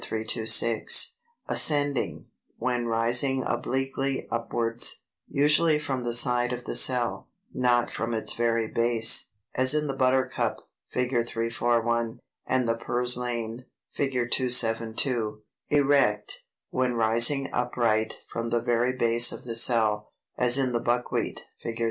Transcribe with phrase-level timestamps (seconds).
[0.03, 1.15] 326),
[1.47, 2.25] Ascending,
[2.57, 8.67] when rising obliquely upwards, usually from the side of the cell, not from its very
[8.67, 11.11] base, as in the Buttercup (Fig.
[11.27, 14.13] 341), and the Purslane (Fig.
[14.31, 20.79] 272), Erect, when rising upright from the very base of the cell, as in the
[20.81, 21.79] Buckwheat (Fig.